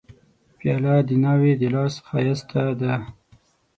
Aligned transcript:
پیاله 0.57 0.95
د 1.07 1.09
ناوې 1.23 1.53
د 1.61 1.63
لاس 1.73 1.93
ښایسته 2.07 2.61
ده. 2.79 2.93